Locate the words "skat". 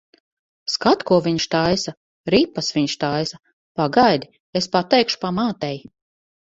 0.75-1.03